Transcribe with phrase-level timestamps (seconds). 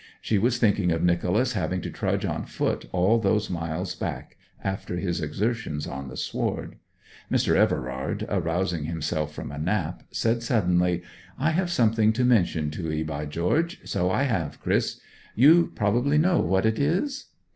[0.19, 4.97] She was thinking of Nicholas having to trudge on foot all those miles back after
[4.97, 6.77] his exertions on the sward.
[7.31, 7.53] Mr.
[7.53, 11.03] Everard, arousing himself from a nap, said suddenly,
[11.37, 14.99] 'I have something to mention to 'ee, by George so I have, Chris!
[15.35, 17.27] You probably know what it is?'